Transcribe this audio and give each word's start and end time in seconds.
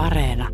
Areena. 0.00 0.48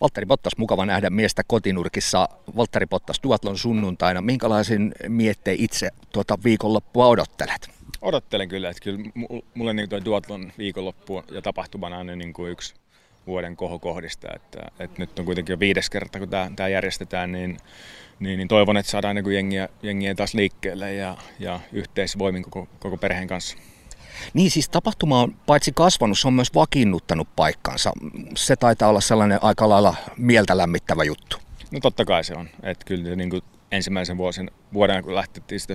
Valtteri 0.00 0.26
Bottas, 0.26 0.52
mukava 0.56 0.86
nähdä 0.86 1.10
miestä 1.10 1.42
kotinurkissa. 1.46 2.28
Valtteri 2.56 2.86
Bottas, 2.86 3.20
duatlon 3.22 3.58
sunnuntaina. 3.58 4.20
Minkälaisin 4.20 4.92
miettein 5.08 5.60
itse 5.60 5.88
tuota 6.12 6.38
viikonloppua 6.44 7.06
odottelet? 7.06 7.70
Odottelen 8.02 8.48
kyllä, 8.48 8.70
että 8.70 8.82
kyllä 8.82 8.98
mulle 9.54 9.74
niin 9.74 9.88
tuo 9.88 10.04
duatlon 10.04 10.52
viikonloppu 10.58 11.22
ja 11.30 11.42
tapahtumana 11.42 11.98
on 11.98 12.06
niin 12.06 12.32
kuin 12.32 12.52
yksi 12.52 12.74
vuoden 13.26 13.56
kohokohdista. 13.56 14.28
Että, 14.36 14.60
että 14.78 15.02
nyt 15.02 15.18
on 15.18 15.24
kuitenkin 15.24 15.52
jo 15.52 15.60
viides 15.60 15.90
kerta, 15.90 16.18
kun 16.18 16.28
tämä, 16.28 16.50
tämä 16.56 16.68
järjestetään, 16.68 17.32
niin, 17.32 17.56
niin, 18.20 18.38
niin 18.38 18.48
toivon, 18.48 18.76
että 18.76 18.92
saadaan 18.92 19.16
niin 19.16 19.32
jengiä, 19.32 19.68
jengiä 19.82 20.14
taas 20.14 20.34
liikkeelle 20.34 20.94
ja, 20.94 21.16
ja 21.38 21.60
yhteisvoimin 21.72 22.42
koko, 22.42 22.68
koko 22.78 22.96
perheen 22.96 23.28
kanssa. 23.28 23.58
Niin 24.34 24.50
siis 24.50 24.68
tapahtuma 24.68 25.20
on 25.20 25.34
paitsi 25.46 25.72
kasvanut, 25.74 26.18
se 26.18 26.28
on 26.28 26.34
myös 26.34 26.54
vakiinnuttanut 26.54 27.28
paikkansa. 27.36 27.92
Se 28.36 28.56
taitaa 28.56 28.88
olla 28.88 29.00
sellainen 29.00 29.38
aika 29.42 29.68
lailla 29.68 29.94
mieltä 30.16 30.56
lämmittävä 30.56 31.04
juttu. 31.04 31.36
No 31.70 31.80
totta 31.80 32.04
kai 32.04 32.24
se 32.24 32.34
on. 32.34 32.48
Että 32.62 32.84
kyllä 32.84 33.16
niin 33.16 33.30
kuin 33.30 33.42
ensimmäisen 33.72 34.16
vuosin, 34.16 34.50
vuoden, 34.72 35.04
kun 35.04 35.14
lähtettiin 35.14 35.60
sitä 35.60 35.74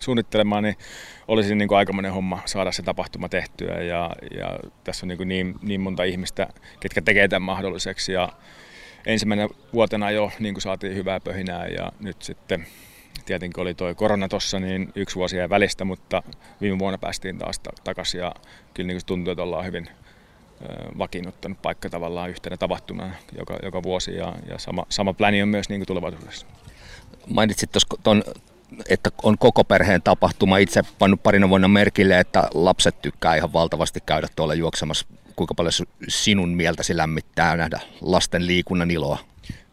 suunnittelemaan, 0.00 0.62
niin 0.62 0.76
olisi 1.28 1.54
niin 1.54 1.68
kuin 1.68 1.78
aikamoinen 1.78 2.12
homma 2.12 2.42
saada 2.44 2.72
se 2.72 2.82
tapahtuma 2.82 3.28
tehtyä. 3.28 3.74
Ja, 3.74 4.10
ja 4.38 4.58
tässä 4.84 5.06
on 5.06 5.08
niin, 5.08 5.16
kuin 5.16 5.28
niin, 5.28 5.54
niin 5.62 5.80
monta 5.80 6.04
ihmistä, 6.04 6.46
ketkä 6.80 7.02
tekee 7.02 7.28
tämän 7.28 7.42
mahdolliseksi. 7.42 8.12
Ja 8.12 8.28
ensimmäinen 9.06 9.48
vuotena 9.72 10.10
jo 10.10 10.30
niin 10.38 10.54
kuin 10.54 10.62
saatiin 10.62 10.94
hyvää 10.94 11.20
pöhinää 11.20 11.66
ja 11.66 11.92
nyt 12.00 12.22
sitten 12.22 12.66
tietenkin 13.26 13.62
oli 13.62 13.74
tuo 13.74 13.94
korona 13.94 14.28
tuossa, 14.28 14.60
niin 14.60 14.92
yksi 14.94 15.16
vuosi 15.16 15.36
jäi 15.36 15.50
välistä, 15.50 15.84
mutta 15.84 16.22
viime 16.60 16.78
vuonna 16.78 16.98
päästiin 16.98 17.38
taas 17.38 17.60
takaisin 17.84 18.20
ja 18.20 18.34
kyllä 18.74 18.86
niin 18.86 19.00
tuntuu, 19.06 19.32
että 19.32 19.42
ollaan 19.42 19.66
hyvin 19.66 19.88
vakiinnuttanut 20.98 21.62
paikka 21.62 21.90
tavallaan 21.90 22.30
yhtenä 22.30 22.56
tapahtumana 22.56 23.14
joka, 23.38 23.56
joka 23.62 23.82
vuosi 23.82 24.16
ja, 24.16 24.34
ja 24.48 24.58
sama, 24.58 24.86
sama 24.88 25.12
pläni 25.12 25.42
on 25.42 25.48
myös 25.48 25.68
niin 25.68 25.80
kuin 25.80 25.86
tulevaisuudessa. 25.86 26.46
Mainitsit 27.26 27.70
tuon 28.02 28.22
että 28.88 29.10
on 29.22 29.38
koko 29.38 29.64
perheen 29.64 30.02
tapahtuma. 30.02 30.58
Itse 30.58 30.82
pannut 30.98 31.22
parina 31.22 31.48
vuonna 31.48 31.68
merkille, 31.68 32.20
että 32.20 32.48
lapset 32.54 33.02
tykkää 33.02 33.36
ihan 33.36 33.52
valtavasti 33.52 34.00
käydä 34.06 34.28
tuolla 34.36 34.54
juoksemassa. 34.54 35.06
Kuinka 35.36 35.54
paljon 35.54 35.72
sinun 36.08 36.48
mieltäsi 36.48 36.96
lämmittää 36.96 37.56
nähdä 37.56 37.80
lasten 38.00 38.46
liikunnan 38.46 38.90
iloa? 38.90 39.18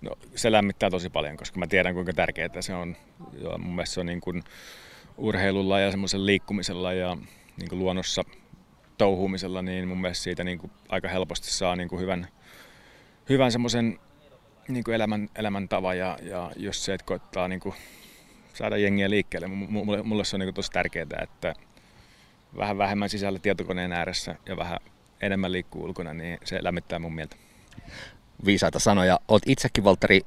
No, 0.02 0.12
se 0.36 0.52
lämmittää 0.52 0.90
tosi 0.90 1.10
paljon, 1.10 1.38
koska 1.38 1.60
mä 1.60 1.68
tiedän 1.68 1.94
kuinka 1.94 2.14
tärkeää 2.14 2.62
se 2.62 2.74
on. 2.74 2.96
Ja 3.34 3.58
mun 3.58 3.76
mielestä 3.76 3.94
se 3.94 4.00
on 4.00 4.06
niin 4.06 4.22
kuin 4.22 4.44
urheilulla 5.18 5.80
ja 5.80 5.92
semmoisella 5.92 6.26
liikkumisella 6.26 6.94
ja 6.94 7.18
niin 7.58 7.70
kuin 7.70 7.80
luonnossa 7.80 8.24
touhumisella, 8.98 9.62
niin 9.62 9.88
mun 9.88 10.02
mielestä 10.02 10.24
siitä 10.24 10.44
niin 10.44 10.58
kuin 10.58 10.72
aika 10.90 11.08
helposti 11.08 11.52
saa 11.52 11.76
niin 11.76 11.90
kuin 11.90 12.02
hyvän, 12.02 12.28
hyvän 13.30 13.52
semmoisen 13.52 14.00
niin 14.68 14.84
kuin 14.84 14.96
elämän, 14.96 15.30
elämäntavan 15.36 15.98
ja, 15.98 16.18
ja 16.22 16.52
jos 16.56 16.86
se, 16.86 16.94
että 16.94 17.06
koittaa 17.06 17.48
niin 17.48 17.60
kuin 17.60 17.76
saada 18.54 18.78
jengiä 18.78 19.10
liikkeelle, 19.10 19.48
mulle, 19.48 20.04
mulle 20.04 20.26
se 20.26 20.36
on 20.36 20.40
niin 20.40 20.54
tosi 20.54 20.72
tärkeää, 20.72 21.22
että 21.22 21.54
vähän 22.58 22.78
vähemmän 22.78 23.10
sisällä 23.10 23.40
tietokoneen 23.40 23.92
ääressä 23.92 24.36
ja 24.46 24.58
vähän 24.58 24.80
enemmän 25.22 25.52
liikkuu 25.52 25.84
ulkona, 25.84 26.14
niin 26.14 26.38
se 26.44 26.64
lämmittää 26.64 27.00
mun 27.00 27.16
mieltä 27.16 27.36
viisaita 28.46 28.80
sanoja. 28.80 29.20
Oot 29.28 29.44
itsekin, 29.46 29.84
Valtteri, 29.84 30.22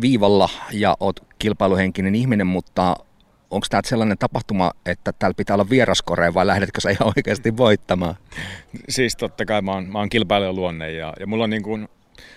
viivalla 0.00 0.48
ja 0.72 0.96
oot 1.00 1.20
kilpailuhenkinen 1.38 2.14
ihminen, 2.14 2.46
mutta 2.46 2.96
onko 3.50 3.66
tämä 3.70 3.80
sellainen 3.84 4.18
tapahtuma, 4.18 4.72
että 4.86 5.12
täällä 5.12 5.34
pitää 5.34 5.54
olla 5.54 5.70
vieraskoreja 5.70 6.34
vai 6.34 6.46
lähdetkö 6.46 6.80
sä 6.80 6.90
ihan 6.90 7.12
oikeasti 7.16 7.56
voittamaan? 7.56 8.14
Siis 8.88 9.16
totta 9.16 9.44
kai 9.44 9.62
mä 9.62 9.72
oon, 9.72 9.88
mä 9.88 9.98
oon 9.98 10.08
kilpailijan 10.08 10.56
luonne 10.56 10.92
ja, 10.92 11.12
ja 11.20 11.26
mulla 11.26 11.44
on 11.44 11.50
niin 11.50 11.62
kuin, 11.62 11.88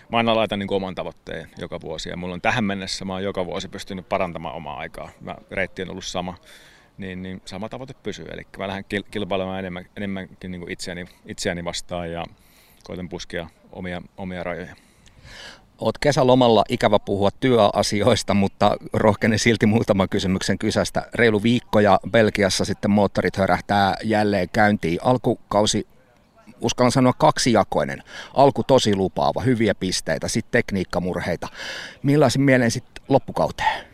mä 0.09 0.17
aina 0.17 0.35
laitan 0.35 0.59
niin 0.59 0.73
oman 0.73 0.95
tavoitteen 0.95 1.49
joka 1.57 1.81
vuosi 1.81 2.09
ja 2.09 2.17
mulla 2.17 2.33
on 2.33 2.41
tähän 2.41 2.63
mennessä 2.63 3.05
mä 3.05 3.13
oon 3.13 3.23
joka 3.23 3.45
vuosi 3.45 3.67
pystynyt 3.67 4.09
parantamaan 4.09 4.55
omaa 4.55 4.77
aikaa. 4.77 5.09
Mä, 5.21 5.35
reitti 5.51 5.81
on 5.81 5.89
ollut 5.89 6.05
sama, 6.05 6.35
niin, 6.97 7.21
niin 7.21 7.41
sama 7.45 7.69
tavoite 7.69 7.93
pysyy. 8.03 8.25
Eli 8.31 8.41
mä 8.57 8.67
lähden 8.67 8.85
kilpailemaan 9.11 9.59
enemmän, 9.59 9.85
enemmänkin 9.97 10.51
niin 10.51 10.61
kuin 10.61 10.71
itseäni, 10.71 11.05
itseäni 11.25 11.65
vastaan 11.65 12.11
ja 12.11 12.23
koitan 12.83 13.09
puskea 13.09 13.47
omia, 13.71 14.01
omia 14.17 14.43
rajoja. 14.43 14.75
Oot 15.79 15.97
kesälomalla 15.97 16.63
ikävä 16.69 16.99
puhua 16.99 17.29
työasioista, 17.39 18.33
mutta 18.33 18.77
rohkenen 18.93 19.39
silti 19.39 19.65
muutaman 19.65 20.09
kysymyksen 20.09 20.57
kysästä. 20.57 21.09
Reilu 21.13 21.43
viikko 21.43 21.79
ja 21.79 21.99
Belgiassa 22.11 22.65
sitten 22.65 22.91
moottorit 22.91 23.37
hörähtää 23.37 23.95
jälleen 24.03 24.49
käyntiin. 24.53 24.99
Alkukausi 25.03 25.87
uskallan 26.61 26.91
sanoa 26.91 27.13
kaksijakoinen. 27.13 28.03
Alku 28.33 28.63
tosi 28.63 28.95
lupaava, 28.95 29.41
hyviä 29.41 29.75
pisteitä, 29.75 30.27
sitten 30.27 30.51
tekniikkamurheita. 30.51 31.47
Millaisin 32.03 32.41
mieleen 32.41 32.71
sitten 32.71 33.03
loppukauteen? 33.09 33.88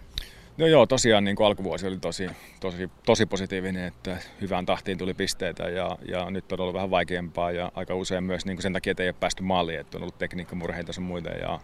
No 0.57 0.67
joo, 0.67 0.85
tosiaan 0.85 1.23
niin 1.23 1.35
kuin 1.35 1.47
alkuvuosi 1.47 1.87
oli 1.87 1.97
tosi, 1.97 2.29
tosi, 2.59 2.89
tosi 3.05 3.25
positiivinen, 3.25 3.85
että 3.85 4.17
hyvään 4.41 4.65
tahtiin 4.65 4.97
tuli 4.97 5.13
pisteitä 5.13 5.63
ja, 5.63 5.97
ja 6.07 6.29
nyt 6.29 6.51
on 6.51 6.59
ollut 6.59 6.73
vähän 6.73 6.91
vaikeampaa 6.91 7.51
ja 7.51 7.71
aika 7.75 7.95
usein 7.95 8.23
myös 8.23 8.45
niin 8.45 8.57
kuin 8.57 8.63
sen 8.63 8.73
takia, 8.73 8.91
että 8.91 9.03
ei 9.03 9.09
ole 9.09 9.15
päästy 9.19 9.43
maaliin, 9.43 9.79
että 9.79 9.97
on 9.97 10.01
ollut 10.01 10.17
tekniikkamurheita 10.17 10.91
ja 10.95 11.01
muita 11.01 11.29
ja, 11.29 11.59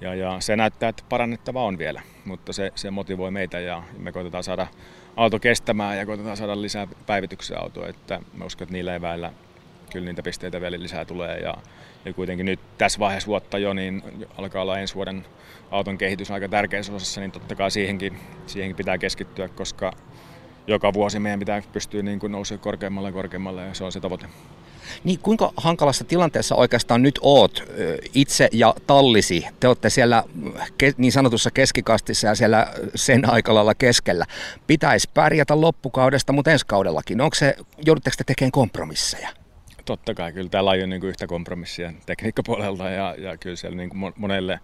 ja, 0.00 0.14
ja 0.14 0.36
se 0.40 0.56
näyttää, 0.56 0.88
että 0.88 1.02
parannettava 1.08 1.64
on 1.64 1.78
vielä, 1.78 2.02
mutta 2.24 2.52
se, 2.52 2.72
se 2.74 2.90
motivoi 2.90 3.30
meitä 3.30 3.60
ja 3.60 3.82
me 3.98 4.12
koitetaan 4.12 4.44
saada 4.44 4.66
auto 5.16 5.38
kestämään 5.38 5.98
ja 5.98 6.06
koitetaan 6.06 6.36
saada 6.36 6.62
lisää 6.62 6.86
päivityksiä 7.06 7.58
autoa, 7.58 7.88
että 7.88 8.20
mä 8.34 8.44
uskon, 8.44 8.64
että 8.64 8.72
niillä 8.72 8.94
eväillä 8.94 9.32
kyllä 9.92 10.06
niitä 10.06 10.22
pisteitä 10.22 10.60
vielä 10.60 10.80
lisää 10.80 11.04
tulee 11.04 11.38
ja, 11.38 11.54
ja 12.04 12.12
kuitenkin 12.12 12.46
nyt 12.46 12.60
tässä 12.78 12.98
vaiheessa 12.98 13.26
vuotta 13.26 13.58
jo 13.58 13.72
niin 13.72 14.02
alkaa 14.38 14.62
olla 14.62 14.78
ensi 14.78 14.94
vuoden 14.94 15.26
auton 15.70 15.98
kehitys 15.98 16.30
aika 16.30 16.48
tärkeässä 16.48 16.92
osassa, 16.92 17.20
niin 17.20 17.32
totta 17.32 17.54
kai 17.54 17.70
siihenkin, 17.70 18.18
siihenkin 18.46 18.76
pitää 18.76 18.98
keskittyä, 18.98 19.48
koska 19.48 19.92
joka 20.66 20.92
vuosi 20.92 21.18
meidän 21.18 21.38
pitää 21.38 21.62
pystyä 21.72 22.02
niin 22.02 22.18
kuin 22.18 22.32
nousemaan 22.32 22.62
korkeammalle 22.62 23.08
ja 23.08 23.12
korkeammalle 23.12 23.66
ja 23.66 23.74
se 23.74 23.84
on 23.84 23.92
se 23.92 24.00
tavoite. 24.00 24.26
Niin 25.04 25.18
kuinka 25.18 25.52
hankalassa 25.56 26.04
tilanteessa 26.04 26.54
oikeastaan 26.54 27.02
nyt 27.02 27.18
oot 27.22 27.64
itse 28.14 28.48
ja 28.52 28.74
tallisi? 28.86 29.46
Te 29.60 29.68
olette 29.68 29.90
siellä 29.90 30.24
niin 30.96 31.12
sanotussa 31.12 31.50
keskikastissa 31.50 32.26
ja 32.28 32.34
siellä 32.34 32.74
sen 32.94 33.30
aikalalla 33.30 33.74
keskellä. 33.74 34.26
Pitäisi 34.66 35.08
pärjätä 35.14 35.60
loppukaudesta, 35.60 36.32
mutta 36.32 36.50
ensi 36.50 36.66
kaudellakin. 36.66 37.20
Onko 37.20 37.34
se, 37.34 37.56
joudutteko 37.86 38.14
te 38.16 38.24
tekemään 38.24 38.52
kompromisseja? 38.52 39.28
Totta 39.90 40.14
kai, 40.14 40.32
kyllä 40.32 40.48
täällä 40.48 40.70
on 40.70 40.90
niin 40.90 41.00
kuin 41.00 41.08
yhtä 41.08 41.26
kompromissia 41.26 41.92
tekniikkapuolelta 42.06 42.90
ja, 42.90 43.14
ja 43.18 43.36
kyllä 43.36 43.56
siellä 43.56 43.76
niin 43.76 43.90
kuin 43.90 44.12
monelle 44.16 44.60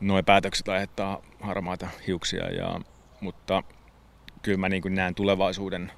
nuo 0.00 0.22
päätökset 0.22 0.68
aiheuttaa 0.68 1.22
harmaita 1.40 1.88
hiuksia, 2.06 2.50
ja, 2.50 2.80
mutta 3.20 3.62
kyllä 4.42 4.58
mä 4.58 4.68
niin 4.68 4.82
kuin 4.82 4.94
näen 4.94 5.14
tulevaisuuden 5.14 5.92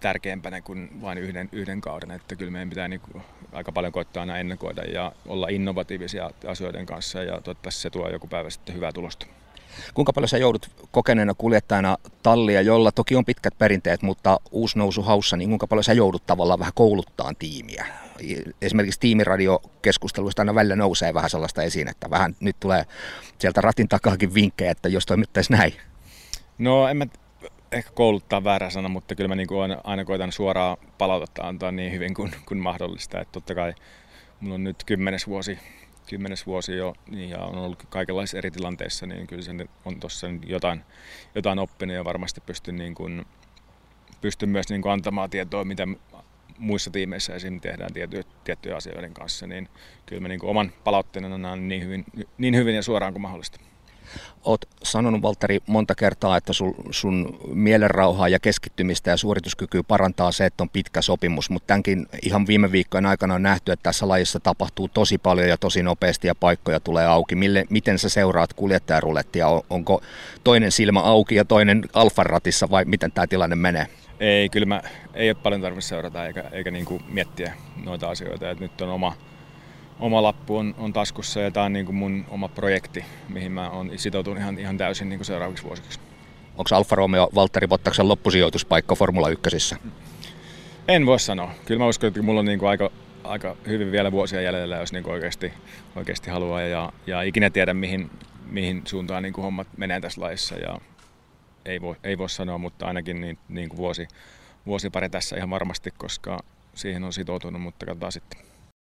tärkeämpänä 0.00 0.60
kuin 0.60 1.02
vain 1.02 1.18
yhden, 1.18 1.48
yhden 1.52 1.80
kauden, 1.80 2.10
että 2.10 2.36
kyllä 2.36 2.52
meidän 2.52 2.68
pitää 2.68 2.88
niin 2.88 3.00
kuin 3.00 3.24
aika 3.52 3.72
paljon 3.72 3.92
koittaa 3.92 4.20
aina 4.20 4.38
ennakoida 4.38 4.82
ja 4.82 5.12
olla 5.26 5.48
innovatiivisia 5.48 6.30
asioiden 6.46 6.86
kanssa 6.86 7.22
ja 7.22 7.40
toivottavasti 7.40 7.80
se 7.80 7.90
tuo 7.90 8.08
joku 8.08 8.26
päivä 8.26 8.50
sitten 8.50 8.74
hyvää 8.74 8.92
tulosta. 8.92 9.26
Kuinka 9.94 10.12
paljon 10.12 10.28
sä 10.28 10.38
joudut 10.38 10.70
kokeneena 10.90 11.34
kuljettajana 11.34 11.96
tallia, 12.22 12.60
jolla 12.60 12.92
toki 12.92 13.16
on 13.16 13.24
pitkät 13.24 13.58
perinteet, 13.58 14.02
mutta 14.02 14.40
uusi 14.50 14.78
nousu 14.78 15.02
haussa, 15.02 15.36
niin 15.36 15.48
kuinka 15.48 15.66
paljon 15.66 15.84
sä 15.84 15.92
joudut 15.92 16.26
tavallaan 16.26 16.58
vähän 16.58 16.72
kouluttaa 16.74 17.32
tiimiä? 17.38 17.86
Esimerkiksi 18.62 19.00
tiimiradiokeskusteluista 19.00 20.42
aina 20.42 20.54
välillä 20.54 20.76
nousee 20.76 21.14
vähän 21.14 21.30
sellaista 21.30 21.62
esiin, 21.62 21.88
että 21.88 22.10
vähän 22.10 22.36
nyt 22.40 22.56
tulee 22.60 22.84
sieltä 23.38 23.60
ratin 23.60 23.88
takaakin 23.88 24.34
vinkkejä, 24.34 24.70
että 24.70 24.88
jos 24.88 25.06
toimittaisiin 25.06 25.58
näin. 25.58 25.72
No 26.58 26.88
en 26.88 26.96
mä 26.96 27.06
ehkä 27.72 27.90
kouluttaa 27.90 28.44
väärä 28.44 28.70
sana, 28.70 28.88
mutta 28.88 29.14
kyllä 29.14 29.28
mä 29.28 29.34
niin 29.34 29.46
kuin 29.46 29.76
aina 29.84 30.04
koitan 30.04 30.32
suoraa 30.32 30.76
palautetta 30.98 31.48
antaa 31.48 31.72
niin 31.72 31.92
hyvin 31.92 32.14
kuin, 32.14 32.32
kuin 32.46 32.58
mahdollista. 32.58 33.20
Että 33.20 33.32
totta 33.32 33.54
kai 33.54 33.74
mulla 34.40 34.54
on 34.54 34.64
nyt 34.64 34.84
kymmenes 34.84 35.26
vuosi 35.26 35.58
kymmenes 36.08 36.46
vuosi 36.46 36.76
jo 36.76 36.94
niin, 37.10 37.30
ja 37.30 37.38
on 37.38 37.58
ollut 37.58 37.82
kaikenlaisissa 37.88 38.38
eri 38.38 38.50
tilanteissa, 38.50 39.06
niin 39.06 39.26
kyllä 39.26 39.42
sen 39.42 39.68
on 39.84 40.00
tuossa 40.00 40.26
jotain, 40.46 40.80
jotain 41.34 41.58
oppinut 41.58 41.96
ja 41.96 42.04
varmasti 42.04 42.40
pystyn, 42.40 42.76
niin 42.76 42.94
kuin, 42.94 43.24
pystyn 44.20 44.48
myös 44.48 44.68
niin 44.68 44.82
kuin 44.82 44.92
antamaan 44.92 45.30
tietoa, 45.30 45.64
mitä 45.64 45.88
muissa 46.58 46.90
tiimeissä 46.90 47.34
esim. 47.34 47.60
tehdään 47.60 47.92
tiety, 47.92 48.24
tiettyjä 48.44 48.76
asioiden 48.76 49.14
kanssa, 49.14 49.46
niin 49.46 49.68
kyllä 50.06 50.22
mä 50.22 50.28
niin 50.28 50.40
kuin 50.40 50.50
oman 50.50 50.72
palautteen 50.84 51.32
annan 51.32 51.68
niin 51.68 51.84
hyvin, 51.84 52.04
niin 52.38 52.56
hyvin 52.56 52.74
ja 52.74 52.82
suoraan 52.82 53.12
kuin 53.12 53.22
mahdollista. 53.22 53.60
Oot 54.44 54.64
sanonut, 54.82 55.22
Valtteri, 55.22 55.60
monta 55.66 55.94
kertaa, 55.94 56.36
että 56.36 56.52
sun, 56.52 56.74
sun 56.90 57.38
mielenrauhaa 57.52 58.28
ja 58.28 58.38
keskittymistä 58.38 59.10
ja 59.10 59.16
suorituskykyä 59.16 59.82
parantaa 59.82 60.32
se, 60.32 60.46
että 60.46 60.62
on 60.62 60.68
pitkä 60.68 61.02
sopimus, 61.02 61.50
mutta 61.50 61.66
tämänkin 61.66 62.06
ihan 62.22 62.46
viime 62.46 62.72
viikkojen 62.72 63.06
aikana 63.06 63.34
on 63.34 63.42
nähty, 63.42 63.72
että 63.72 63.82
tässä 63.82 64.08
lajissa 64.08 64.40
tapahtuu 64.40 64.88
tosi 64.88 65.18
paljon 65.18 65.48
ja 65.48 65.56
tosi 65.56 65.82
nopeasti 65.82 66.26
ja 66.26 66.34
paikkoja 66.34 66.80
tulee 66.80 67.06
auki. 67.06 67.34
Mille, 67.34 67.64
miten 67.70 67.98
sä 67.98 68.08
seuraat 68.08 68.52
kuljettajarulettia? 68.52 69.46
Onko 69.70 70.02
toinen 70.44 70.72
silmä 70.72 71.00
auki 71.00 71.34
ja 71.34 71.44
toinen 71.44 71.82
alfaratissa 71.92 72.70
vai 72.70 72.84
miten 72.84 73.12
tämä 73.12 73.26
tilanne 73.26 73.56
menee? 73.56 73.86
Ei, 74.20 74.48
kyllä 74.48 74.66
mä, 74.66 74.82
ei 75.14 75.30
ole 75.30 75.36
paljon 75.42 75.60
tarvitse 75.60 75.88
seurata 75.88 76.26
eikä, 76.26 76.44
eikä 76.52 76.70
niin 76.70 76.84
kuin 76.84 77.02
miettiä 77.08 77.54
noita 77.84 78.08
asioita. 78.08 78.50
Et 78.50 78.60
nyt 78.60 78.80
on 78.80 78.88
oma, 78.88 79.16
oma 80.00 80.22
lappu 80.22 80.56
on, 80.56 80.74
on 80.78 80.92
taskussa 80.92 81.40
ja 81.40 81.50
tämä 81.50 81.66
on 81.66 81.72
niin 81.72 81.86
kuin 81.86 81.96
mun 81.96 82.24
oma 82.28 82.48
projekti, 82.48 83.04
mihin 83.28 83.52
mä 83.52 83.70
oon 83.70 83.90
sitoutunut 83.96 84.38
ihan, 84.38 84.58
ihan 84.58 84.78
täysin 84.78 85.08
niin 85.08 85.18
kuin 85.18 85.26
seuraaviksi 85.26 85.64
vuosiksi. 85.64 86.00
Onko 86.56 86.76
Alfa 86.76 86.96
Romeo 86.96 87.28
Valtteri 87.34 87.66
Bottaksen 87.66 88.08
loppusijoituspaikka 88.08 88.94
Formula 88.94 89.28
1? 89.28 89.74
En 90.88 91.06
voi 91.06 91.20
sanoa. 91.20 91.50
Kyllä 91.64 91.78
mä 91.78 91.86
uskon, 91.86 92.08
että 92.08 92.22
mulla 92.22 92.40
on 92.40 92.46
niin 92.46 92.58
kuin 92.58 92.68
aika, 92.68 92.90
aika 93.24 93.56
hyvin 93.66 93.92
vielä 93.92 94.12
vuosia 94.12 94.40
jäljellä, 94.40 94.76
jos 94.76 94.92
niin 94.92 95.04
kuin 95.04 95.14
oikeasti, 95.14 95.52
oikeasti 95.96 96.30
haluaa. 96.30 96.62
Ja, 96.62 96.92
ja 97.06 97.22
ikinä 97.22 97.50
tiedä, 97.50 97.74
mihin, 97.74 98.10
mihin 98.46 98.82
suuntaan 98.84 99.22
niin 99.22 99.32
kuin 99.32 99.42
hommat 99.42 99.68
menee 99.76 100.00
tässä 100.00 100.20
laissa. 100.20 100.54
Ja 100.54 100.80
ei, 101.64 101.80
voi, 101.80 101.96
ei 102.04 102.18
voi 102.18 102.30
sanoa, 102.30 102.58
mutta 102.58 102.86
ainakin 102.86 103.20
niin, 103.20 103.38
niin 103.48 103.68
kuin 103.68 103.76
vuosi, 103.76 104.08
vuosi 104.66 104.90
pari 104.90 105.10
tässä 105.10 105.36
ihan 105.36 105.50
varmasti, 105.50 105.90
koska 105.98 106.38
siihen 106.74 107.04
on 107.04 107.12
sitoutunut, 107.12 107.62
mutta 107.62 107.86
katsotaan 107.86 108.12
sitten. 108.12 108.55